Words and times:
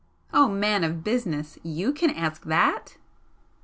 "Oh, 0.33 0.47
man 0.49 0.83
of 0.83 1.03
'business'! 1.03 1.59
YOU 1.61 1.93
can 1.93 2.09
ask 2.09 2.45
that?" 2.45 2.97